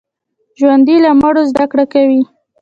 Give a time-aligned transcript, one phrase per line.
[0.59, 2.21] ژوندي له مړو زده کړه کوي